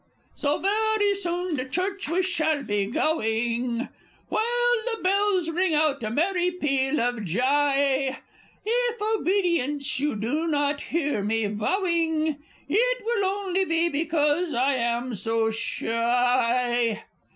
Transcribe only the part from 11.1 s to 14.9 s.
me vowing, It will only be because I